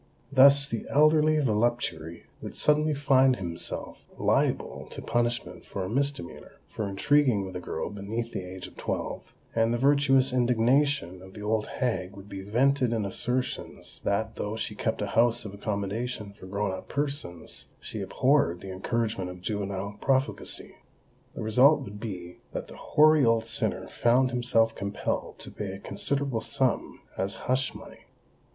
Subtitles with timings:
[0.31, 6.87] Thus the elderly voluptuary would suddenly find himself liable to punishment for a misdemeanour, for
[6.89, 11.43] intriguing with a girl beneath the age of twelve; and the virtuous indignation of the
[11.43, 16.33] old hag would be vented in assertions that though she kept a house of accommodation
[16.33, 20.77] for grown up persons, she abhorred the encouragement of juvenile profligacy.
[21.35, 25.77] The result would be that the hoary old sinner found himself compelled to pay a
[25.79, 28.05] considerable sum as hush money.